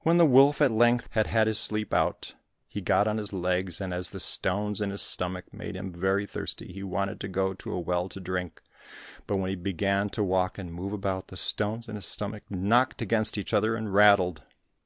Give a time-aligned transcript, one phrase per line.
[0.00, 2.34] When the wolf at length had had his sleep out,
[2.66, 6.24] he got on his legs, and as the stones in his stomach made him very
[6.24, 8.62] thirsty, he wanted to go to a well to drink.
[9.26, 13.02] But when he began to walk and move about, the stones in his stomach knocked
[13.02, 14.42] against each other and rattled.